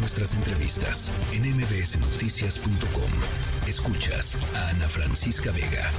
nuestras 0.00 0.34
entrevistas 0.34 1.12
en 1.32 1.42
mbsnoticias.com. 1.56 3.10
Escuchas 3.68 4.36
a 4.56 4.68
Ana 4.70 4.88
Francisca 4.88 5.52
Vega. 5.52 5.90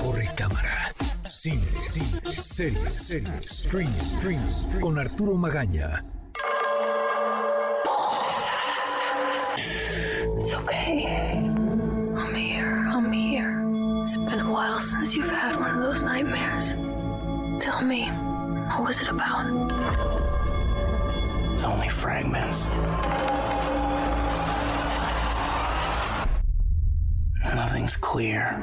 Corre 0.00 0.28
cámara. 0.36 0.92
Cine, 1.24 1.64
cine, 1.90 2.20
series, 2.24 2.92
series, 2.92 3.44
stream, 3.44 3.90
stream, 3.92 4.50
stream. 4.50 4.82
Con 4.82 4.98
Arturo 4.98 5.36
Magaña. 5.36 6.04
It's 10.38 10.52
okay. 10.52 11.32
I'm 12.16 12.34
here. 12.34 12.88
I'm 12.92 13.12
here. 13.12 13.62
It's 14.04 14.16
been 14.16 14.40
a 14.40 14.52
while 14.52 14.78
since 14.80 15.14
you've 15.14 15.30
had 15.30 15.58
one 15.58 15.76
of 15.76 15.82
those 15.82 16.02
nightmares. 16.02 16.74
Tell 17.62 17.82
me, 17.82 18.06
what 18.68 18.84
was 18.84 19.00
it 19.00 19.08
about? 19.08 20.37
It's 21.58 21.66
only 21.66 21.88
fragments. 21.88 22.68
Nothing's 27.52 27.96
clear. 27.96 28.56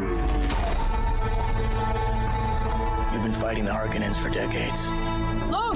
You've 3.12 3.22
been 3.22 3.34
fighting 3.34 3.66
the 3.66 3.72
Harkonnens 3.72 4.16
for 4.16 4.30
decades. 4.30 4.80
Oh! 5.52 5.73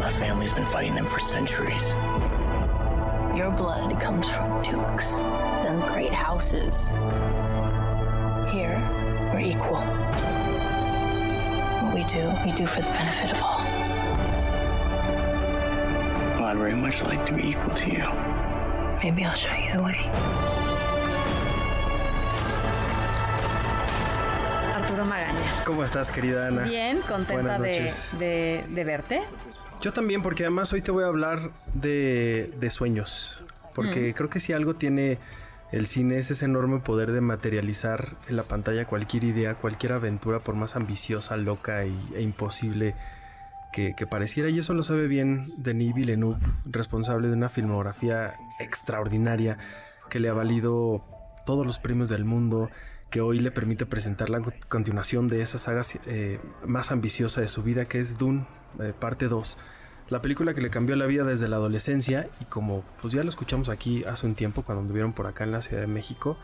My 0.00 0.10
family's 0.10 0.52
been 0.52 0.66
fighting 0.66 0.96
them 0.96 1.06
for 1.06 1.20
centuries. 1.20 1.88
Your 3.38 3.52
blood 3.56 4.00
comes 4.00 4.28
from 4.28 4.60
dukes, 4.64 5.12
then 5.62 5.78
great 5.92 6.12
houses. 6.12 6.88
Here, 8.52 8.76
we're 9.32 9.38
equal. 9.38 10.43
What 11.94 12.02
we 12.02 12.12
do, 12.12 12.28
we 12.44 12.50
do 12.50 12.66
for 12.66 12.80
the 12.82 12.88
benefit 12.88 13.30
of 13.30 13.40
all. 13.40 13.58
Well, 16.34 16.44
I'd 16.46 16.56
very 16.58 16.74
much 16.74 17.00
like 17.04 17.24
to 17.26 17.32
be 17.32 17.50
equal 17.50 17.72
to 17.72 17.86
you. 17.88 18.04
Maybe 19.00 19.24
I'll 19.24 19.36
show 19.36 19.54
you 19.54 19.72
the 19.76 19.80
way. 19.82 20.00
Arturo 24.74 25.04
Magaña. 25.04 25.64
¿Cómo 25.64 25.84
estás, 25.84 26.10
querida 26.10 26.48
Ana? 26.48 26.62
Bien, 26.62 27.00
contenta 27.02 27.58
de, 27.60 27.92
de- 28.18 28.64
de 28.68 28.84
verte. 28.84 29.22
Yo 29.80 29.92
también, 29.92 30.20
porque 30.20 30.42
además 30.42 30.72
hoy 30.72 30.80
te 30.82 30.90
voy 30.90 31.04
a 31.04 31.06
hablar 31.06 31.38
de, 31.74 32.50
de 32.58 32.70
sueños. 32.70 33.40
Porque 33.72 34.10
Mm. 34.10 34.14
creo 34.14 34.30
que 34.30 34.40
si 34.40 34.52
algo 34.52 34.74
tiene 34.74 35.18
el 35.76 35.86
cine 35.86 36.18
es 36.18 36.30
ese 36.30 36.44
enorme 36.44 36.78
poder 36.80 37.10
de 37.12 37.20
materializar 37.20 38.16
en 38.28 38.36
la 38.36 38.44
pantalla 38.44 38.84
cualquier 38.86 39.24
idea, 39.24 39.54
cualquier 39.54 39.92
aventura, 39.92 40.38
por 40.40 40.54
más 40.54 40.76
ambiciosa, 40.76 41.36
loca 41.36 41.84
y- 41.84 42.12
e 42.14 42.22
imposible 42.22 42.94
que, 43.72 43.94
que 43.96 44.06
pareciera. 44.06 44.48
Y 44.50 44.58
eso 44.58 44.72
lo 44.74 44.82
sabe 44.82 45.08
bien 45.08 45.52
Denis 45.56 45.94
Villeneuve, 45.94 46.38
responsable 46.64 47.26
de 47.28 47.34
una 47.34 47.48
filmografía 47.48 48.34
extraordinaria 48.60 49.58
que 50.10 50.20
le 50.20 50.28
ha 50.28 50.32
valido 50.32 51.04
todos 51.46 51.66
los 51.66 51.78
premios 51.78 52.08
del 52.08 52.24
mundo, 52.24 52.70
que 53.10 53.20
hoy 53.20 53.38
le 53.40 53.50
permite 53.50 53.86
presentar 53.86 54.30
la 54.30 54.40
continuación 54.68 55.28
de 55.28 55.42
esa 55.42 55.58
saga 55.58 55.82
eh, 56.06 56.38
más 56.66 56.90
ambiciosa 56.92 57.40
de 57.40 57.48
su 57.48 57.62
vida, 57.62 57.84
que 57.86 58.00
es 58.00 58.16
Dune, 58.18 58.46
eh, 58.80 58.92
parte 58.98 59.28
2. 59.28 59.58
La 60.10 60.20
película 60.20 60.52
que 60.54 60.60
le 60.60 60.70
cambió 60.70 60.96
la 60.96 61.06
vida 61.06 61.24
desde 61.24 61.48
la 61.48 61.56
adolescencia 61.56 62.28
y 62.40 62.44
como 62.44 62.82
pues 63.00 63.14
ya 63.14 63.22
lo 63.22 63.30
escuchamos 63.30 63.68
aquí 63.68 64.04
hace 64.04 64.26
un 64.26 64.34
tiempo 64.34 64.62
cuando 64.62 64.82
anduvieron 64.82 65.12
por 65.12 65.26
acá 65.26 65.44
en 65.44 65.52
la 65.52 65.62
Ciudad 65.62 65.80
de 65.80 65.86
México, 65.88 66.36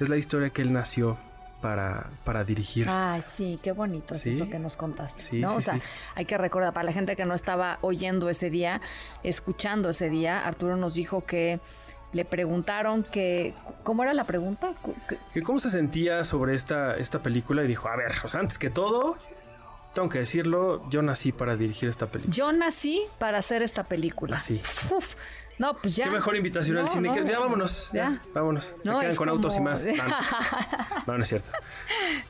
es 0.00 0.08
la 0.08 0.16
historia 0.16 0.50
que 0.50 0.62
él 0.62 0.72
nació 0.72 1.16
para, 1.62 2.10
para 2.24 2.44
dirigir. 2.44 2.86
Ay, 2.90 3.22
sí, 3.22 3.58
qué 3.62 3.72
bonito 3.72 4.14
es 4.14 4.20
Sí. 4.20 4.30
eso 4.30 4.50
que 4.50 4.58
nos 4.58 4.76
contaste. 4.76 5.22
Sí, 5.22 5.40
¿no? 5.40 5.50
sí, 5.50 5.56
o 5.56 5.60
sea, 5.62 5.80
hay 6.14 6.24
que 6.26 6.36
recordar, 6.36 6.72
para 6.74 6.84
la 6.84 6.92
gente 6.92 7.14
que 7.16 7.24
no 7.24 7.34
estaba 7.34 7.78
oyendo 7.80 8.28
ese 8.28 8.50
día, 8.50 8.80
escuchando 9.22 9.90
ese 9.90 10.10
día, 10.10 10.44
Arturo 10.44 10.76
nos 10.76 10.94
dijo 10.94 11.24
que 11.24 11.60
le 12.12 12.24
preguntaron 12.24 13.02
que. 13.04 13.54
¿Cómo 13.82 14.02
era 14.02 14.12
la 14.12 14.24
pregunta? 14.24 14.72
Que- 15.08 15.18
que 15.32 15.42
cómo 15.42 15.58
se 15.58 15.70
sentía 15.70 16.22
sobre 16.24 16.54
esta, 16.54 16.96
esta 16.96 17.22
película 17.22 17.64
y 17.64 17.66
dijo, 17.68 17.88
a 17.88 17.96
ver, 17.96 18.12
o 18.24 18.28
sea, 18.28 18.40
antes 18.40 18.58
que 18.58 18.70
todo, 18.70 19.16
tengo 19.94 20.08
que 20.08 20.18
decirlo, 20.18 20.88
yo 20.90 21.00
nací 21.02 21.32
para 21.32 21.56
dirigir 21.56 21.88
esta 21.88 22.06
película. 22.06 22.34
Yo 22.34 22.52
nací 22.52 23.02
para 23.18 23.38
hacer 23.38 23.62
esta 23.62 23.84
película. 23.84 24.36
Así. 24.36 24.60
Uf, 24.90 25.14
no, 25.58 25.74
pues 25.78 25.94
ya. 25.96 26.04
Qué 26.06 26.10
mejor 26.10 26.36
invitación 26.36 26.76
al 26.78 26.88
cine. 26.88 27.08
no, 27.08 27.14
que, 27.14 27.24
ya 27.26 27.38
vámonos. 27.38 27.90
Ya, 27.92 28.10
ya. 28.10 28.20
vámonos. 28.34 28.74
Se 28.82 28.90
No, 28.90 28.98
quedan 29.00 29.14
con 29.16 29.28
autos 29.28 29.56
y 29.56 29.60
más. 29.60 29.84
No, 29.86 29.94
no, 31.06 31.16
no 31.18 31.22
es 31.22 31.28
cierto. 31.28 31.48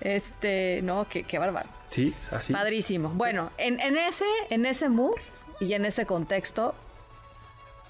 Este, 0.00 0.80
no, 0.82 1.06
qué, 1.08 1.22
qué 1.24 1.38
bárbaro. 1.38 1.68
Sí, 1.88 2.14
así. 2.32 2.52
Padrísimo. 2.52 3.08
Bueno, 3.10 3.50
en, 3.58 3.80
en 3.80 3.96
ese, 3.96 4.26
en 4.50 4.66
ese 4.66 4.88
mood 4.88 5.16
y 5.60 5.72
en 5.72 5.84
ese 5.86 6.04
contexto 6.06 6.74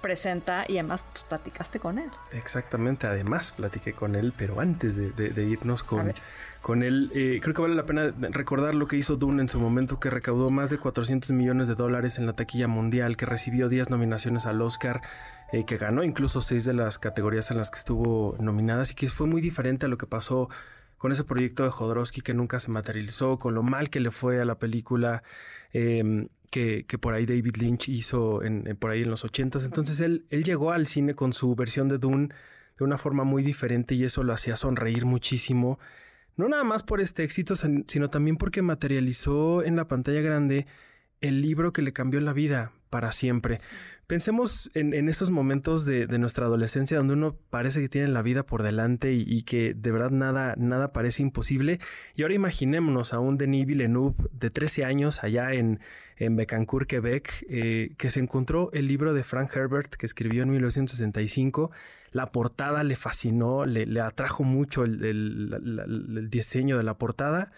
presenta 0.00 0.64
y 0.68 0.74
además 0.78 1.04
pues, 1.12 1.24
platicaste 1.24 1.80
con 1.80 1.98
él. 1.98 2.10
Exactamente, 2.32 3.06
además 3.06 3.52
platiqué 3.52 3.92
con 3.94 4.14
él, 4.14 4.32
pero 4.36 4.60
antes 4.60 4.96
de, 4.96 5.10
de- 5.10 5.30
de 5.30 5.44
irnos 5.44 5.82
con. 5.82 6.12
Con 6.64 6.82
él, 6.82 7.10
eh, 7.14 7.41
creo 7.42 7.52
que 7.54 7.60
vale 7.60 7.75
la 7.75 7.84
pena 7.84 8.10
recordar 8.30 8.75
lo 8.75 8.86
que 8.88 8.97
hizo 8.97 9.16
Dune 9.16 9.42
en 9.42 9.50
su 9.50 9.60
momento, 9.60 10.00
que 10.00 10.08
recaudó 10.08 10.48
más 10.48 10.70
de 10.70 10.78
400 10.78 11.30
millones 11.32 11.69
de 11.69 11.75
dólares 11.75 12.19
en 12.19 12.25
la 12.25 12.32
taquilla 12.32 12.69
mundial, 12.69 13.19
que 13.19 13.26
recibió 13.26 13.69
10 13.69 13.91
nominaciones 13.91 14.47
al 14.47 14.62
Oscar, 14.62 15.02
eh, 15.52 15.66
que 15.66 15.76
ganó 15.76 16.02
incluso 16.02 16.41
6 16.41 16.64
de 16.64 16.72
las 16.72 16.98
categorías 16.98 17.50
en 17.50 17.58
las 17.58 17.70
que 17.70 17.78
estuvo 17.80 18.34
nominadas 18.41 18.92
y 18.92 18.94
que 18.94 19.10
fue 19.10 19.26
muy 19.26 19.42
diferente 19.42 19.84
a 19.84 19.91
lo 19.91 19.98
que 19.98 20.06
pasó 20.06 20.48
con 20.97 21.12
ese 21.12 21.22
proyecto 21.25 21.64
de 21.64 21.69
Jodorowsky 21.70 22.22
que 22.22 22.32
nunca 22.32 22.58
se 22.58 22.70
materializó, 22.70 23.38
con 23.38 23.54
lo 23.54 23.62
mal 23.62 23.91
que 23.91 24.00
le 24.00 24.10
fue 24.10 24.41
a 24.41 24.46
la 24.46 24.54
película 24.54 25.22
eh, 25.75 26.28
que, 26.50 26.86
que 26.88 26.96
por 26.96 27.12
ahí 27.12 27.26
David 27.26 27.56
Lynch 27.58 27.91
hizo 27.91 28.42
en, 28.42 28.66
en- 28.66 28.76
por 28.78 28.91
ahí 28.91 29.02
en 29.02 29.10
los 29.10 29.22
ochentas. 29.22 29.66
Entonces 29.66 30.00
él, 30.00 30.25
él 30.31 30.44
llegó 30.44 30.72
al 30.72 30.86
cine 30.86 31.12
con 31.12 31.34
su 31.34 31.54
versión 31.54 31.88
de 31.88 31.98
Dune 31.98 32.28
de 32.78 32.84
una 32.84 32.96
forma 32.96 33.25
muy 33.25 33.42
diferente 33.42 33.94
y 33.94 34.04
eso 34.04 34.22
lo 34.22 34.32
hacía 34.32 34.56
sonreír 34.56 35.04
muchísimo. 35.04 35.78
No 36.36 36.48
nada 36.48 36.64
más 36.64 36.82
por 36.82 37.00
este 37.00 37.22
éxito, 37.22 37.54
sin- 37.56 37.84
sino 37.88 38.10
también 38.10 38.36
porque 38.36 38.62
materializó 38.62 39.62
en 39.62 39.76
la 39.76 39.86
pantalla 39.86 40.20
grande 40.20 40.66
el 41.20 41.40
libro 41.40 41.72
que 41.72 41.82
le 41.82 41.92
cambió 41.92 42.20
la 42.20 42.32
vida 42.32 42.72
para 42.94 43.10
siempre. 43.10 43.59
Pensemos 44.06 44.71
en, 44.75 44.94
en 44.94 45.09
esos 45.09 45.28
momentos 45.28 45.84
de, 45.84 46.06
de 46.06 46.19
nuestra 46.21 46.47
adolescencia 46.47 46.97
donde 46.97 47.15
uno 47.15 47.37
parece 47.50 47.81
que 47.81 47.88
tiene 47.88 48.06
la 48.06 48.22
vida 48.22 48.44
por 48.44 48.62
delante 48.62 49.12
y, 49.15 49.25
y 49.27 49.43
que 49.43 49.75
de 49.75 49.91
verdad 49.91 50.10
nada, 50.10 50.55
nada 50.56 50.93
parece 50.93 51.21
imposible. 51.21 51.81
Y 52.15 52.22
ahora 52.22 52.34
imaginémonos 52.34 53.12
a 53.12 53.19
un 53.19 53.37
Denis 53.37 53.66
Villeneuve 53.66 54.15
de 54.31 54.50
13 54.50 54.84
años 54.84 55.25
allá 55.25 55.55
en, 55.55 55.81
en 56.19 56.37
Becancourt, 56.37 56.87
Quebec, 56.87 57.44
eh, 57.49 57.94
que 57.99 58.10
se 58.10 58.21
encontró 58.21 58.71
el 58.72 58.87
libro 58.87 59.12
de 59.12 59.25
Frank 59.25 59.50
Herbert 59.56 59.93
que 59.97 60.06
escribió 60.06 60.44
en 60.44 60.50
1965. 60.50 61.72
La 62.12 62.31
portada 62.31 62.84
le 62.84 62.94
fascinó, 62.94 63.66
le, 63.66 63.87
le 63.87 64.00
atrajo 64.00 64.44
mucho 64.44 64.84
el 64.84 66.28
diseño 66.31 66.78
de 66.78 66.84
la 66.84 66.94
portada 66.94 67.50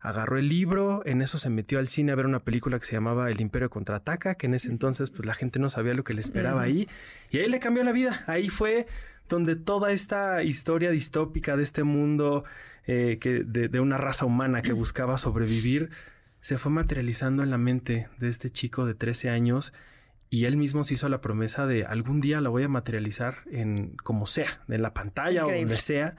agarró 0.00 0.38
el 0.38 0.48
libro, 0.48 1.02
en 1.04 1.20
eso 1.20 1.38
se 1.38 1.50
metió 1.50 1.78
al 1.78 1.88
cine 1.88 2.12
a 2.12 2.14
ver 2.14 2.26
una 2.26 2.40
película 2.40 2.78
que 2.78 2.86
se 2.86 2.94
llamaba 2.94 3.30
El 3.30 3.40
Imperio 3.40 3.68
Contraataca, 3.68 4.34
que 4.34 4.46
en 4.46 4.54
ese 4.54 4.68
entonces 4.68 5.10
pues 5.10 5.26
la 5.26 5.34
gente 5.34 5.58
no 5.58 5.68
sabía 5.68 5.94
lo 5.94 6.04
que 6.04 6.14
le 6.14 6.20
esperaba 6.20 6.62
ahí, 6.62 6.88
y 7.30 7.38
ahí 7.38 7.48
le 7.48 7.58
cambió 7.58 7.84
la 7.84 7.92
vida, 7.92 8.24
ahí 8.26 8.48
fue 8.48 8.86
donde 9.28 9.56
toda 9.56 9.92
esta 9.92 10.42
historia 10.42 10.90
distópica 10.90 11.56
de 11.56 11.62
este 11.62 11.82
mundo, 11.82 12.44
eh, 12.86 13.18
que, 13.20 13.44
de, 13.44 13.68
de 13.68 13.80
una 13.80 13.98
raza 13.98 14.24
humana 14.24 14.62
que 14.62 14.72
buscaba 14.72 15.18
sobrevivir, 15.18 15.90
se 16.40 16.56
fue 16.56 16.72
materializando 16.72 17.42
en 17.42 17.50
la 17.50 17.58
mente 17.58 18.08
de 18.18 18.28
este 18.28 18.50
chico 18.50 18.86
de 18.86 18.94
13 18.94 19.28
años, 19.28 19.74
y 20.30 20.44
él 20.44 20.56
mismo 20.56 20.84
se 20.84 20.94
hizo 20.94 21.08
la 21.08 21.20
promesa 21.20 21.66
de 21.66 21.84
algún 21.84 22.20
día 22.20 22.40
la 22.40 22.48
voy 22.48 22.62
a 22.62 22.68
materializar 22.68 23.38
en 23.50 23.96
como 23.96 24.26
sea, 24.26 24.60
en 24.68 24.80
la 24.80 24.94
pantalla 24.94 25.44
o 25.44 25.50
donde 25.50 25.76
sea. 25.76 26.16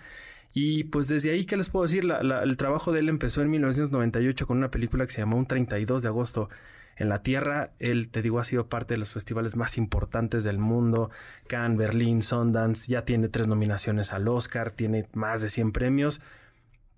Y 0.54 0.84
pues 0.86 1.08
desde 1.08 1.32
ahí, 1.32 1.46
¿qué 1.46 1.56
les 1.58 1.70
puedo 1.70 1.84
decir? 1.84 2.04
La- 2.04 2.24
la- 2.24 2.44
el 2.44 2.58
trabajo 2.58 2.92
de 2.92 3.00
él 3.00 3.10
empezó 3.10 3.42
en 3.42 3.50
1998 3.50 4.48
con 4.48 4.58
una 4.58 4.72
película 4.72 5.06
que 5.06 5.12
se 5.12 5.22
llamó 5.22 5.38
Un 5.38 5.46
32 5.48 6.02
de 6.04 6.10
agosto 6.10 6.50
en 6.98 7.08
la 7.10 7.24
Tierra. 7.24 7.72
Él, 7.80 8.10
te 8.12 8.22
digo, 8.22 8.40
ha 8.40 8.44
sido 8.44 8.68
parte 8.68 8.94
de 8.94 8.98
los 8.98 9.12
festivales 9.12 9.56
más 9.56 9.78
importantes 9.78 10.44
del 10.44 10.58
mundo. 10.60 11.10
Cannes, 11.48 11.78
Berlín, 11.78 12.22
Sundance. 12.22 12.92
Ya 12.92 13.06
tiene 13.06 13.30
tres 13.30 13.48
nominaciones 13.48 14.12
al 14.14 14.28
Oscar, 14.28 14.72
tiene 14.72 15.08
más 15.14 15.42
de 15.42 15.48
100 15.50 15.72
premios. 15.72 16.22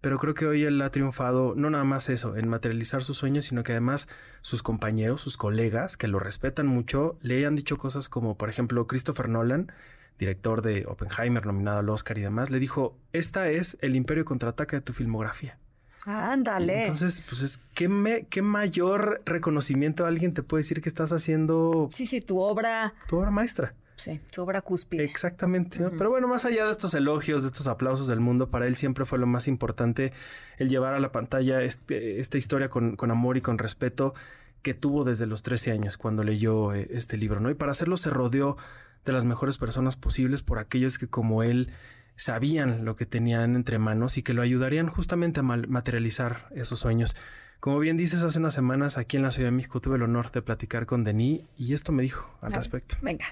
Pero 0.01 0.19
creo 0.19 0.33
que 0.33 0.45
hoy 0.45 0.63
él 0.65 0.81
ha 0.81 0.89
triunfado, 0.91 1.53
no 1.55 1.69
nada 1.69 1.85
más 1.85 2.09
eso, 2.09 2.35
en 2.35 2.49
materializar 2.49 3.03
sus 3.03 3.15
sueños, 3.17 3.45
sino 3.45 3.63
que 3.63 3.71
además 3.71 4.09
sus 4.41 4.61
compañeros, 4.61 5.21
sus 5.21 5.37
colegas, 5.37 5.95
que 5.95 6.09
lo 6.09 6.19
respetan 6.19 6.67
mucho, 6.67 7.17
le 7.21 7.45
han 7.45 7.55
dicho 7.55 7.77
cosas 7.77 8.09
como, 8.09 8.37
por 8.37 8.49
ejemplo, 8.49 8.85
Christopher 8.85 9.29
Nolan, 9.29 9.71
director 10.19 10.61
de 10.61 10.85
Oppenheimer, 10.87 11.45
nominado 11.45 11.79
al 11.79 11.89
Oscar 11.89 12.17
y 12.17 12.21
demás, 12.21 12.49
le 12.51 12.59
dijo, 12.59 12.97
esta 13.13 13.49
es 13.49 13.77
el 13.81 13.95
imperio 13.95 14.25
contraataca 14.25 14.77
de 14.77 14.81
tu 14.81 14.93
filmografía. 14.93 15.57
Ándale. 16.05 16.81
Entonces, 16.83 17.23
pues 17.29 17.41
es, 17.41 17.57
¿qué, 17.75 17.87
me- 17.87 18.25
¿qué 18.27 18.41
mayor 18.41 19.21
reconocimiento 19.25 20.05
alguien 20.05 20.33
te 20.33 20.43
puede 20.43 20.59
decir 20.59 20.81
que 20.81 20.89
estás 20.89 21.13
haciendo 21.13 21.89
sí, 21.93 22.05
sí, 22.05 22.19
tu 22.19 22.39
obra, 22.39 22.93
tu 23.07 23.17
obra 23.17 23.31
maestra? 23.31 23.73
sí, 23.95 24.19
tu 24.31 24.41
obra 24.41 24.61
cúspide. 24.61 25.03
Exactamente. 25.03 25.79
¿no? 25.79 25.91
Pero 25.91 26.09
bueno, 26.09 26.27
más 26.27 26.43
allá 26.45 26.65
de 26.65 26.71
estos 26.71 26.93
elogios, 26.93 27.41
de 27.43 27.47
estos 27.47 27.67
aplausos 27.67 28.07
del 28.07 28.19
mundo, 28.19 28.49
para 28.49 28.67
él 28.67 28.75
siempre 28.75 29.05
fue 29.05 29.17
lo 29.19 29.27
más 29.27 29.47
importante 29.47 30.11
el 30.57 30.67
llevar 30.67 30.93
a 30.93 30.99
la 30.99 31.11
pantalla 31.13 31.61
este- 31.61 32.19
esta 32.19 32.37
historia 32.37 32.69
con, 32.69 32.95
con 32.97 33.11
amor 33.11 33.37
y 33.37 33.41
con 33.41 33.57
respeto 33.57 34.13
que 34.61 34.73
tuvo 34.73 35.03
desde 35.05 35.25
los 35.25 35.41
13 35.43 35.71
años 35.71 35.97
cuando 35.97 36.23
leyó 36.23 36.73
eh, 36.73 36.87
este 36.91 37.15
libro, 37.17 37.39
¿no? 37.39 37.49
Y 37.49 37.53
para 37.53 37.71
hacerlo 37.71 37.95
se 37.95 38.09
rodeó 38.09 38.57
de 39.05 39.13
las 39.13 39.25
mejores 39.25 39.57
personas 39.57 39.95
posibles 39.95 40.41
por 40.41 40.59
aquellos 40.59 40.97
que 40.97 41.07
como 41.07 41.43
él 41.43 41.71
sabían 42.15 42.85
lo 42.85 42.95
que 42.95 43.05
tenían 43.05 43.55
entre 43.55 43.79
manos 43.79 44.17
y 44.17 44.23
que 44.23 44.33
lo 44.33 44.41
ayudarían 44.41 44.87
justamente 44.87 45.39
a 45.39 45.43
materializar 45.43 46.47
esos 46.51 46.79
sueños. 46.79 47.15
Como 47.59 47.79
bien 47.79 47.97
dices, 47.97 48.23
hace 48.23 48.39
unas 48.39 48.53
semanas 48.53 48.97
aquí 48.97 49.17
en 49.17 49.23
la 49.23 49.31
Ciudad 49.31 49.47
de 49.47 49.55
México 49.55 49.79
tuve 49.79 49.95
el 49.95 50.03
honor 50.03 50.31
de 50.31 50.41
platicar 50.41 50.85
con 50.85 51.03
Denis 51.03 51.43
y 51.57 51.73
esto 51.73 51.91
me 51.91 52.03
dijo 52.03 52.29
al 52.41 52.53
respecto. 52.53 52.97
Venga. 53.01 53.25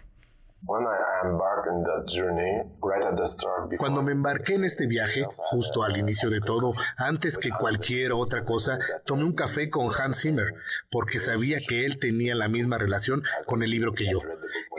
Cuando 3.77 4.03
me 4.03 4.11
embarqué 4.11 4.53
en 4.53 4.63
este 4.63 4.85
viaje, 4.85 5.25
justo 5.31 5.83
al 5.83 5.97
inicio 5.97 6.29
de 6.29 6.39
todo, 6.39 6.73
antes 6.97 7.37
que 7.39 7.49
cualquier 7.49 8.13
otra 8.13 8.41
cosa, 8.41 8.77
tomé 9.05 9.23
un 9.23 9.33
café 9.33 9.71
con 9.71 9.87
Hans 9.89 10.21
Zimmer, 10.21 10.53
porque 10.91 11.17
sabía 11.17 11.57
que 11.67 11.85
él 11.85 11.97
tenía 11.97 12.35
la 12.35 12.47
misma 12.47 12.77
relación 12.77 13.23
con 13.45 13.63
el 13.63 13.71
libro 13.71 13.93
que 13.93 14.05
yo. 14.11 14.19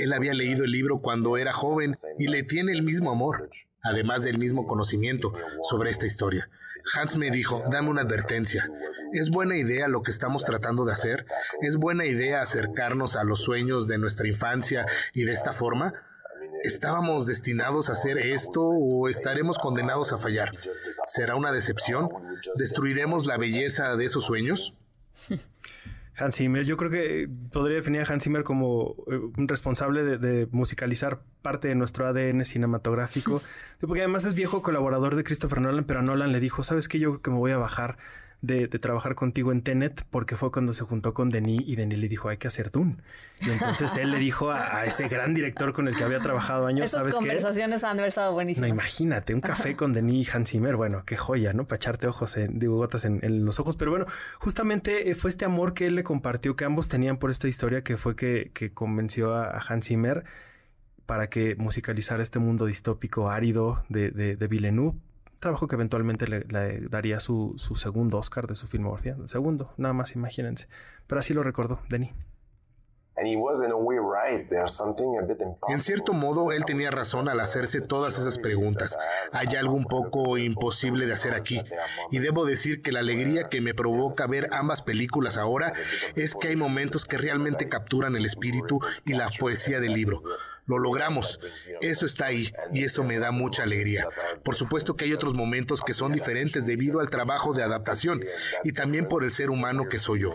Él 0.03 0.13
había 0.13 0.35
leído 0.35 0.65
el 0.65 0.73
libro 0.73 1.01
cuando 1.01 1.37
era 1.37 1.53
joven 1.53 1.95
y 2.19 2.27
le 2.27 2.43
tiene 2.43 2.73
el 2.73 2.83
mismo 2.83 3.13
amor, 3.13 3.49
además 3.83 4.23
del 4.23 4.37
mismo 4.37 4.67
conocimiento 4.67 5.33
sobre 5.71 5.91
esta 5.91 6.07
historia. 6.07 6.51
Hans 6.95 7.17
me 7.17 7.31
dijo, 7.31 7.63
dame 7.71 7.91
una 7.91 8.03
advertencia. 8.03 8.69
¿Es 9.13 9.31
buena 9.31 9.57
idea 9.57 9.87
lo 9.87 10.03
que 10.03 10.11
estamos 10.11 10.45
tratando 10.45 10.85
de 10.85 10.93
hacer? 10.93 11.27
¿Es 11.61 11.77
buena 11.77 12.05
idea 12.05 12.43
acercarnos 12.43 13.15
a 13.15 13.23
los 13.23 13.45
sueños 13.45 13.87
de 13.87 13.99
nuestra 13.99 14.27
infancia 14.27 14.87
y 15.15 15.23
de 15.23 15.33
esta 15.33 15.53
forma? 15.53 15.95
¿Estábamos 16.65 17.27
destinados 17.27 17.89
a 17.89 17.93
hacer 17.93 18.19
esto 18.19 18.63
o 18.63 19.09
estaremos 19.09 19.57
condenados 19.57 20.13
a 20.13 20.19
fallar? 20.19 20.51
¿Será 21.07 21.37
una 21.37 21.53
decepción? 21.53 22.09
¿Destruiremos 22.57 23.27
la 23.27 23.37
belleza 23.37 23.95
de 23.95 24.05
esos 24.05 24.25
sueños? 24.25 24.81
Hans 26.17 26.37
Zimmer, 26.37 26.65
yo 26.65 26.77
creo 26.77 26.91
que 26.91 27.29
podría 27.53 27.77
definir 27.77 28.03
a 28.03 28.05
Hans 28.05 28.25
Zimmer 28.25 28.45
como 28.45 28.97
eh, 29.11 29.17
un 29.17 29.49
responsable 29.49 30.03
de, 30.03 30.19
de, 30.19 30.47
musicalizar 30.51 31.21
parte 31.41 31.69
de 31.69 31.75
nuestro 31.75 32.07
ADN 32.07 32.45
cinematográfico, 32.45 33.41
porque 33.81 34.01
además 34.01 34.25
es 34.25 34.35
viejo 34.35 34.63
colaborador 34.63 35.17
de 35.17 35.25
Christopher 35.25 35.61
Nolan, 35.61 35.85
pero 35.85 36.01
a 36.01 36.03
Nolan 36.03 36.33
le 36.33 36.41
dijo, 36.41 36.65
¿sabes 36.65 36.89
qué? 36.89 36.99
Yo 36.99 37.11
creo 37.11 37.23
que 37.23 37.31
me 37.31 37.39
voy 37.39 37.53
a 37.53 37.59
bajar 37.59 37.97
de, 38.43 38.67
trabajar 38.67 39.15
contigo 39.15 39.53
en 39.53 39.63
Tenet 39.63 40.05
porque 40.11 40.37
fue 40.37 40.51
cuando 40.51 40.75
se 40.75 40.83
juntó 40.83 41.15
con 41.15 41.31
Denis 41.31 41.63
y 41.65 41.77
Denis 41.77 41.99
le 41.99 42.09
dijo 42.09 42.29
hay 42.29 42.37
que 42.37 42.49
hacer 42.49 42.71
Dune. 42.71 42.97
Y 43.41 43.51
entonces 43.51 43.97
él 43.97 44.11
le 44.11 44.19
dijo 44.19 44.51
a, 44.51 44.85
ese 44.85 45.09
gran 45.09 45.33
director 45.33 45.73
con 45.73 45.89
el 45.89 45.97
que 45.97 46.05
había 46.05 46.19
trabajado 46.19 46.67
años, 46.67 46.87
Esas 46.87 47.01
¿sabes 47.01 47.15
conversaciones 47.15 47.85
han 47.85 48.01
estado 48.01 48.33
buenísimas. 48.33 48.69
No, 48.69 48.75
imagínate, 48.75 49.35
un 49.35 49.41
café 49.41 49.77
con 49.77 49.93
Denis 49.93 50.29
y 50.29 50.37
Hans 50.37 50.51
Zimmer, 50.51 50.77
bueno, 50.77 51.05
qué 51.07 51.17
joya, 51.17 51.53
¿no? 51.53 51.65
Para 51.65 51.77
echarte 51.77 52.09
ojos, 52.09 52.37
en, 52.37 52.59
digo, 52.59 52.77
gotas 52.77 53.05
en, 53.05 53.21
en, 53.23 53.45
los 53.45 53.61
ojos. 53.61 53.77
Pero 53.77 53.93
bueno, 53.93 54.07
justamente 54.39 55.11
eh, 55.11 55.15
fue 55.15 55.31
este 55.31 55.45
amor 55.45 55.73
que 55.73 55.87
él 55.87 55.95
le 55.95 56.03
compartió, 56.03 56.57
que 56.57 56.65
ambos 56.65 56.89
tenían 56.89 57.19
por 57.19 57.31
esta 57.31 57.47
historia, 57.47 57.83
que 57.83 57.97
fue 57.97 58.17
que, 58.17 58.51
que 58.53 58.73
convenció 58.75 59.35
a, 59.35 59.59
Hans 59.69 59.87
Zimmer 59.87 60.25
para 61.07 61.29
que 61.29 61.55
musicalizara 61.57 62.23
este 62.23 62.41
mundo 62.41 62.67
distópico 62.67 63.31
árido 63.31 63.85
de, 63.89 64.11
de, 64.11 64.37
de 64.37 64.47
Villeneuve 64.49 64.99
trabajo 65.43 65.67
que 65.67 65.75
eventualmente 65.75 66.27
le, 66.27 66.81
daría 66.89 67.21
su, 67.21 67.55
su, 67.59 67.75
segundo 67.75 68.17
Oscar 68.17 68.47
de 68.47 68.55
su 68.55 68.67
filmografía. 68.69 69.17
segundo, 69.27 69.75
nada 69.77 69.93
más 69.93 70.15
imagínense. 70.15 70.69
Pero 71.07 71.19
así 71.19 71.35
lo 71.35 71.43
recordó 71.43 71.81
Denis. 71.91 72.13
En 75.69 75.79
cierto 75.79 76.13
modo, 76.13 76.53
él 76.53 76.65
tenía 76.65 76.91
razón 76.91 77.29
al 77.29 77.41
hacerse 77.41 77.81
todas 77.81 78.19
esas 78.19 78.39
preguntas. 78.39 78.99
Hay 79.33 79.49
algo 79.57 79.75
un 79.75 79.85
poco 79.85 80.39
imposible 80.39 81.07
de 81.07 81.13
hacer 81.13 81.35
aquí. 81.35 81.61
Y 82.11 82.21
debo 82.21 82.47
decir 82.47 82.81
que 82.81 82.91
la 82.91 83.01
alegría 83.01 83.49
que 83.49 83.61
me 83.61 83.75
provoca 83.75 84.27
ver 84.27 84.49
ambas 84.53 84.81
películas 84.81 85.37
ahora 85.37 85.73
es 86.15 86.35
que 86.35 86.49
hay 86.49 86.57
momentos 86.57 87.05
que 87.05 87.19
realmente 87.19 87.69
capturan 87.69 88.17
el 88.17 88.25
espíritu 88.25 88.81
y 89.05 89.13
la 89.13 89.29
poesía 89.39 89.79
del 89.81 89.93
libro. 89.93 90.19
Lo 90.67 90.79
logramos. 90.79 91.41
Eso 91.81 92.07
está 92.07 92.27
ahí 92.27 92.53
y 92.73 92.85
eso 92.85 93.03
me 93.03 93.19
da 93.19 93.33
mucha 93.33 93.65
alegría. 93.65 94.07
Por 94.45 94.55
supuesto 94.55 94.95
que 94.95 95.05
hay 95.05 95.13
otros 95.13 95.35
momentos 95.35 95.83
que 95.83 95.93
son 95.93 96.13
diferentes 96.13 96.67
debido 96.67 97.01
al 97.01 97.11
trabajo 97.11 97.53
de 97.53 97.63
adaptación 97.63 98.25
y 98.63 98.73
también 98.73 99.09
por 99.09 99.25
el 99.25 99.31
ser 99.31 99.51
humano 99.51 99.89
que 99.89 99.99
soy 99.99 100.21
yo. 100.21 100.33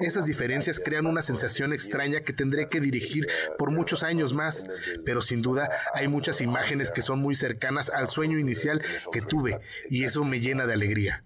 Esas 0.00 0.26
diferencias 0.26 0.80
crean 0.84 1.06
una 1.06 1.22
sensación 1.22 1.72
extraña 1.72 2.20
que 2.20 2.32
tendré 2.32 2.68
que 2.68 2.80
dirigir 2.80 3.26
por 3.56 3.72
muchos 3.72 4.02
años 4.02 4.32
más, 4.32 4.66
pero 5.04 5.20
sin 5.20 5.42
duda 5.42 5.68
hay 5.92 6.06
muchas 6.06 6.40
imágenes 6.40 6.92
que 6.92 7.02
son 7.02 7.20
muy 7.20 7.34
cercanas 7.34 7.90
al 7.90 8.08
sueño 8.08 8.38
inicial 8.38 8.80
que 9.12 9.22
tuve 9.22 9.58
y 9.90 10.04
eso 10.04 10.24
me 10.24 10.40
llena 10.40 10.66
de 10.66 10.74
alegría. 10.74 11.24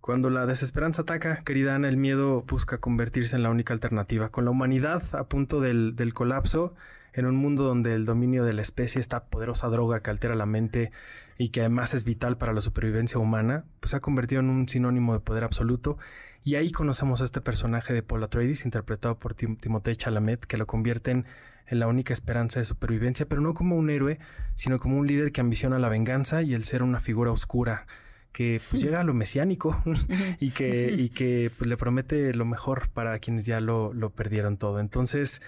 Cuando 0.00 0.28
la 0.28 0.44
desesperanza 0.44 1.02
ataca, 1.02 1.38
querida 1.44 1.74
Ana, 1.74 1.88
el 1.88 1.96
miedo 1.96 2.42
busca 2.42 2.76
convertirse 2.76 3.36
en 3.36 3.42
la 3.42 3.48
única 3.48 3.72
alternativa. 3.72 4.28
Con 4.28 4.44
la 4.44 4.50
humanidad 4.50 5.02
a 5.12 5.24
punto 5.24 5.60
del, 5.60 5.96
del 5.96 6.12
colapso, 6.12 6.74
en 7.14 7.26
un 7.26 7.36
mundo 7.36 7.64
donde 7.64 7.94
el 7.94 8.04
dominio 8.04 8.44
de 8.44 8.52
la 8.52 8.62
especie, 8.62 9.00
esta 9.00 9.24
poderosa 9.24 9.68
droga 9.68 10.00
que 10.00 10.10
altera 10.10 10.34
la 10.34 10.46
mente 10.46 10.90
y 11.38 11.48
que 11.50 11.60
además 11.60 11.94
es 11.94 12.04
vital 12.04 12.36
para 12.36 12.52
la 12.52 12.60
supervivencia 12.60 13.18
humana, 13.18 13.64
pues 13.80 13.90
se 13.90 13.96
ha 13.96 14.00
convertido 14.00 14.40
en 14.40 14.50
un 14.50 14.68
sinónimo 14.68 15.14
de 15.14 15.20
poder 15.20 15.44
absoluto. 15.44 15.98
Y 16.42 16.56
ahí 16.56 16.70
conocemos 16.72 17.20
a 17.20 17.24
este 17.24 17.40
personaje 17.40 17.94
de 17.94 18.02
Paul 18.02 18.22
Atreides, 18.22 18.64
interpretado 18.64 19.18
por 19.18 19.34
Tim 19.34 19.56
Timothée 19.56 19.96
Chalamet, 19.96 20.44
que 20.44 20.58
lo 20.58 20.66
convierten 20.66 21.24
en 21.66 21.78
la 21.78 21.86
única 21.86 22.12
esperanza 22.12 22.60
de 22.60 22.66
supervivencia, 22.66 23.26
pero 23.26 23.40
no 23.40 23.54
como 23.54 23.76
un 23.76 23.88
héroe, 23.88 24.18
sino 24.54 24.78
como 24.78 24.98
un 24.98 25.06
líder 25.06 25.32
que 25.32 25.40
ambiciona 25.40 25.78
la 25.78 25.88
venganza 25.88 26.42
y 26.42 26.52
el 26.52 26.64
ser 26.64 26.82
una 26.82 27.00
figura 27.00 27.30
oscura 27.30 27.86
que 28.32 28.60
pues 28.68 28.82
llega 28.82 29.00
a 29.00 29.04
lo 29.04 29.14
mesiánico 29.14 29.80
y 30.40 30.50
que, 30.50 30.92
y 30.98 31.08
que 31.08 31.50
pues, 31.56 31.68
le 31.68 31.76
promete 31.76 32.34
lo 32.34 32.44
mejor 32.44 32.88
para 32.90 33.18
quienes 33.20 33.46
ya 33.46 33.60
lo, 33.60 33.94
lo 33.94 34.10
perdieron 34.10 34.58
todo. 34.58 34.80
Entonces, 34.80 35.40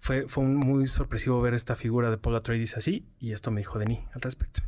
fue, 0.00 0.26
fue 0.28 0.44
muy 0.44 0.86
sorpresivo 0.88 1.40
ver 1.40 1.54
esta 1.54 1.76
figura 1.76 2.10
de 2.10 2.18
Paul 2.18 2.36
Atreides 2.36 2.76
así 2.76 3.06
y 3.18 3.32
esto 3.32 3.50
me 3.50 3.60
dijo 3.60 3.78
Denis 3.78 4.00
al 4.14 4.22
respecto. 4.22 4.62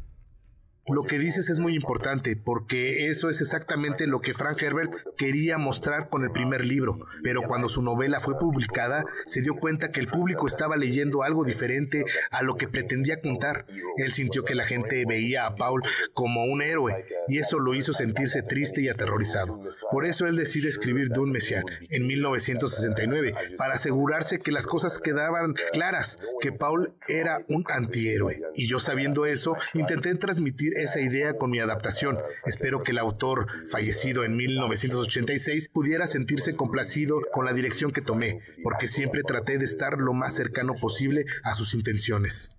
Lo 0.88 1.05
que 1.05 1.20
dices 1.20 1.49
es 1.49 1.61
muy 1.61 1.76
importante 1.76 2.34
porque 2.34 3.06
eso 3.06 3.31
es 3.31 3.40
exactamente 3.40 4.08
lo 4.08 4.20
que 4.20 4.34
Frank 4.34 4.61
Herbert 4.61 4.93
quería 5.17 5.56
mostrar 5.56 6.08
con 6.08 6.25
el 6.25 6.32
primer 6.32 6.64
libro, 6.64 7.06
pero 7.23 7.43
cuando 7.43 7.69
su 7.69 7.82
novela 7.82 8.19
fue 8.19 8.37
publicada 8.37 9.05
se 9.25 9.43
dio 9.43 9.55
cuenta 9.55 9.93
que 9.93 10.00
el 10.00 10.08
público 10.08 10.49
estaba 10.49 10.76
leyendo 10.76 11.23
algo 11.23 11.44
diferente 11.44 12.05
a 12.32 12.43
lo 12.43 12.56
que 12.56 12.67
pretendía 12.67 13.20
contar. 13.20 13.64
Él 13.96 14.11
sintió 14.11 14.43
que 14.43 14.56
la 14.56 14.64
gente 14.64 15.05
veía 15.06 15.46
a 15.46 15.55
Paul 15.55 15.85
como 16.14 16.43
un 16.46 16.62
héroe 16.62 17.06
y 17.29 17.39
eso 17.39 17.59
lo 17.59 17.75
hizo 17.75 17.93
sentirse 17.93 18.43
triste 18.43 18.83
y 18.83 18.89
aterrorizado. 18.89 19.61
Por 19.91 20.07
eso 20.07 20.27
él 20.27 20.37
decide 20.37 20.69
escribir 20.69 21.09
Dune 21.11 21.33
Messiah 21.33 21.63
en 21.91 22.07
1969 22.07 23.35
para 23.57 23.75
asegurarse 23.75 24.39
que 24.39 24.53
las 24.53 24.67
cosas 24.67 24.99
quedaban 24.99 25.55
claras, 25.73 26.19
que 26.41 26.52
Paul 26.52 26.95
era 27.09 27.45
un 27.49 27.64
antihéroe. 27.69 28.41
Y 28.55 28.69
yo 28.69 28.79
sabiendo 28.79 29.26
eso, 29.26 29.57
intenté 29.75 30.14
transmitir 30.14 30.75
esa 30.76 31.00
idea 31.00 31.35
con 31.35 31.50
mi 31.50 31.61
adaptación. 31.61 32.19
Espero 32.45 32.83
que 32.83 32.93
el 32.93 32.99
autor, 32.99 33.47
fallecido 33.69 34.25
en 34.25 34.37
1986, 34.37 35.69
pudiera 35.69 36.07
sentirse 36.07 36.57
complacido 36.57 37.21
con 37.33 37.45
la 37.45 37.52
dirección 37.52 37.93
que 37.93 38.02
tomé, 38.02 38.41
porque 38.62 38.87
siempre 38.87 39.23
traté 39.23 39.59
de 39.59 39.64
estar 39.64 39.99
lo 39.99 40.12
más 40.12 40.35
cercano 40.35 40.75
posible 40.75 41.25
a 41.45 41.55
sus 41.55 41.75
intenciones. 41.75 42.50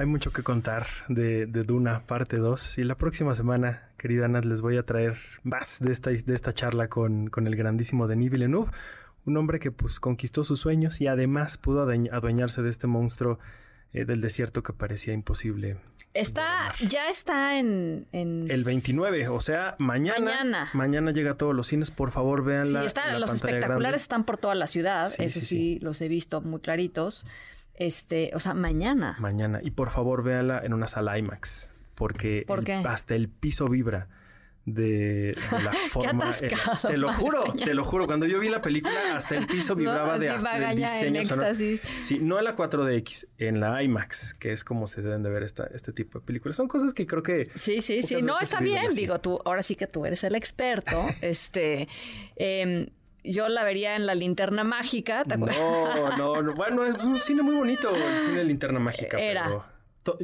Hay 0.00 0.06
mucho 0.06 0.32
que 0.32 0.42
contar 0.42 0.86
de, 1.08 1.44
Duna, 1.44 2.06
parte 2.06 2.38
2. 2.38 2.78
Y 2.78 2.84
la 2.84 2.94
próxima 2.94 3.34
semana, 3.34 3.90
querida 3.98 4.24
Ana, 4.24 4.40
les 4.40 4.62
voy 4.62 4.78
a 4.78 4.82
traer 4.82 5.18
más 5.42 5.76
de 5.78 5.92
esta, 5.92 6.08
de 6.08 6.34
esta 6.34 6.54
charla 6.54 6.88
con, 6.88 7.28
con 7.28 7.46
el 7.46 7.54
grandísimo 7.54 8.08
Denis 8.08 8.30
Villeneuve, 8.30 8.70
un 9.26 9.36
hombre 9.36 9.60
que 9.60 9.70
pues 9.70 10.00
conquistó 10.00 10.42
sus 10.42 10.58
sueños 10.58 11.02
y 11.02 11.06
además 11.06 11.58
pudo 11.58 11.82
adueñarse 11.82 12.62
de 12.62 12.70
este 12.70 12.86
monstruo 12.86 13.40
eh, 13.92 14.06
del 14.06 14.22
desierto 14.22 14.62
que 14.62 14.72
parecía 14.72 15.12
imposible 15.12 15.76
Está, 16.14 16.74
ya 16.88 17.10
está 17.10 17.58
en, 17.58 18.06
El 18.12 18.64
29, 18.64 19.28
o 19.28 19.40
sea, 19.40 19.76
mañana. 19.78 20.70
Mañana. 20.72 21.12
llega 21.12 21.32
a 21.32 21.36
todos 21.36 21.54
los 21.54 21.66
cines, 21.68 21.90
por 21.90 22.10
favor, 22.10 22.42
véanla. 22.42 22.80
Sí, 22.80 22.86
está, 22.86 23.18
los 23.18 23.34
espectaculares 23.34 24.00
están 24.00 24.24
por 24.24 24.38
toda 24.38 24.54
la 24.54 24.66
ciudad, 24.66 25.12
eso 25.18 25.40
sí, 25.40 25.78
los 25.82 26.00
he 26.00 26.08
visto 26.08 26.40
muy 26.40 26.60
claritos. 26.60 27.26
Este, 27.80 28.30
o 28.34 28.40
sea, 28.40 28.52
mañana. 28.52 29.16
Mañana. 29.18 29.60
Y 29.62 29.70
por 29.70 29.88
favor, 29.88 30.22
véanla 30.22 30.60
en 30.62 30.74
una 30.74 30.86
sala 30.86 31.18
IMAX, 31.18 31.72
porque 31.94 32.44
hasta 32.84 33.14
el 33.14 33.30
piso 33.30 33.64
vibra 33.64 34.06
de, 34.66 35.34
la 35.50 35.72
forma. 35.90 36.30
te 36.86 36.98
lo 36.98 37.10
juro, 37.10 37.44
te 37.54 37.72
lo 37.72 37.84
juro. 37.84 38.06
Cuando 38.06 38.26
yo 38.26 38.38
vi 38.38 38.50
la 38.50 38.60
película, 38.60 39.16
hasta 39.16 39.34
el 39.34 39.46
piso 39.46 39.74
vibraba 39.76 40.18
de 40.18 40.28
hasta 40.28 40.70
el 40.72 40.76
diseño 40.76 41.24
sonoro. 41.24 41.54
Sí, 41.54 42.18
no 42.20 42.38
en 42.38 42.44
la 42.44 42.54
4DX, 42.54 43.28
en 43.38 43.60
la 43.60 43.82
IMAX, 43.82 44.34
que 44.34 44.52
es 44.52 44.62
como 44.62 44.86
se 44.86 45.00
deben 45.00 45.22
de 45.22 45.30
ver 45.30 45.42
esta, 45.42 45.66
este 45.72 45.94
tipo 45.94 46.20
de 46.20 46.26
películas. 46.26 46.58
Son 46.58 46.68
cosas 46.68 46.92
que 46.92 47.06
creo 47.06 47.22
que. 47.22 47.50
Sí, 47.54 47.80
sí, 47.80 48.02
sí. 48.02 48.16
No, 48.16 48.38
está 48.38 48.60
bien. 48.60 48.90
Digo, 48.94 49.20
tú, 49.20 49.40
ahora 49.46 49.62
sí 49.62 49.74
que 49.74 49.86
tú 49.86 50.04
eres 50.04 50.22
el 50.24 50.34
experto. 50.34 51.06
este. 51.22 51.88
Em, 52.36 52.88
yo 53.24 53.48
la 53.48 53.64
vería 53.64 53.96
en 53.96 54.06
la 54.06 54.14
linterna 54.14 54.64
mágica, 54.64 55.24
¿te 55.24 55.34
acuerdas? 55.34 55.58
No, 55.58 56.16
no, 56.16 56.42
no, 56.42 56.54
bueno, 56.54 56.84
es 56.84 57.02
un 57.02 57.20
cine 57.20 57.42
muy 57.42 57.54
bonito, 57.54 57.94
el 57.94 58.20
cine 58.20 58.38
de 58.38 58.44
linterna 58.44 58.78
mágica. 58.78 59.18
Era. 59.18 59.48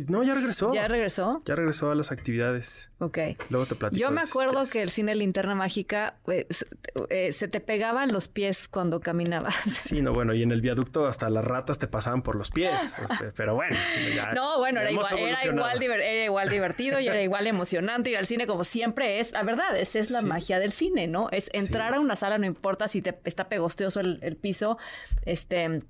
No, 0.08 0.22
ya 0.22 0.32
regresó. 0.34 0.72
¿Ya 0.72 0.88
regresó? 0.88 1.42
Ya 1.44 1.54
regresó 1.54 1.90
a 1.90 1.94
las 1.94 2.10
actividades. 2.10 2.90
Ok. 2.98 3.18
Luego 3.50 3.66
te 3.66 3.74
platico. 3.74 4.00
Yo 4.00 4.10
me 4.10 4.22
acuerdo 4.22 4.64
que 4.72 4.80
el 4.82 4.88
cine 4.90 5.14
Linterna 5.14 5.54
Mágica 5.54 6.16
eh, 6.28 6.46
se- 6.48 6.66
eh, 7.10 7.30
se 7.32 7.46
te 7.46 7.60
pegaban 7.60 8.10
los 8.10 8.28
pies 8.28 8.68
cuando 8.68 9.00
caminabas. 9.00 9.54
Sí, 9.66 10.00
no, 10.00 10.12
bueno, 10.14 10.32
y 10.32 10.42
en 10.42 10.50
el 10.50 10.62
viaducto 10.62 11.06
hasta 11.06 11.28
las 11.28 11.44
ratas 11.44 11.78
te 11.78 11.86
pasaban 11.88 12.22
por 12.22 12.36
los 12.36 12.50
pies. 12.50 12.72
Pero 13.36 13.54
bueno, 13.54 13.76
ya- 14.14 14.32
No, 14.32 14.58
bueno, 14.58 14.80
era 14.80 14.90
igual, 14.90 15.18
era, 15.18 15.44
igual 15.44 15.82
era 15.82 16.24
igual 16.24 16.48
divertido 16.48 16.98
y 16.98 17.06
era 17.08 17.20
igual 17.22 17.46
emocionante 17.46 18.08
ir 18.10 18.16
al 18.16 18.26
cine 18.26 18.46
como 18.46 18.64
siempre 18.64 19.20
es. 19.20 19.32
La 19.32 19.42
verdad, 19.42 19.76
esa 19.78 19.98
es 19.98 20.10
la 20.10 20.20
Sí. 20.20 20.26
magia 20.26 20.58
del 20.58 20.72
cine, 20.72 21.06
¿no? 21.06 21.28
Es 21.30 21.50
entrar 21.52 21.92
Sí. 21.92 21.96
a 21.98 22.00
una 22.00 22.16
sala, 22.16 22.38
no 22.38 22.46
importa 22.46 22.88
si 22.88 23.02
te 23.02 23.18
está 23.24 23.48
pegosteoso 23.50 24.00
el, 24.00 24.20
el 24.22 24.36
piso, 24.36 24.78
este... 25.26 25.82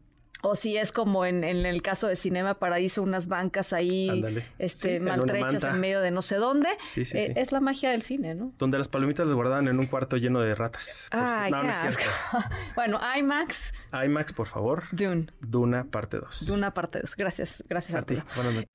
O 0.43 0.55
si 0.55 0.77
es 0.77 0.93
como 0.93 1.25
en, 1.25 1.45
en 1.45 1.65
el 1.67 1.83
caso 1.83 2.07
de 2.09 2.17
Cinema 2.17 2.55
Paradiso, 2.55 3.03
unas 3.03 3.27
bancas 3.27 3.73
ahí. 3.73 4.23
Sí, 4.29 4.43
este, 4.59 4.97
en 4.97 5.03
una 5.03 5.17
maltrechas 5.17 5.65
en 5.65 5.81
medio 5.81 6.01
de 6.01 6.11
no 6.11 6.23
sé 6.23 6.37
dónde. 6.37 6.69
Sí, 6.87 7.05
sí, 7.05 7.17
Eh, 7.19 7.27
sí. 7.29 7.33
Es 7.37 7.53
la 7.53 7.61
magia 7.61 7.91
del 7.91 8.03
cine, 8.03 8.35
¿no? 8.35 8.53
Donde 8.59 8.79
las 8.79 8.89
palomitas 8.89 9.27
las 9.27 9.35
guardaban 9.35 9.67
en 9.69 9.81
un 9.81 9.87
cuarto 9.87 10.17
lleno 10.17 10.41
de 10.41 10.55
ratas. 10.55 11.09
Ay, 11.11 11.51
no, 11.51 11.63
no 11.63 11.73
es 11.73 11.99
bueno, 12.75 13.01
IMAX, 13.19 13.73
IMAX, 13.93 14.33
por 14.33 14.47
favor. 14.47 14.85
Dune, 14.93 15.27
Duna, 15.41 15.85
parte 15.85 16.19
2. 16.19 16.47
Duna 16.47 16.75
parte 16.75 17.01
2. 17.01 17.17
Gracias, 17.17 17.65
gracias 17.69 17.99
A 17.99 18.03
ti. 18.03 18.17
Buenas 18.35 18.55
noches. 18.55 18.67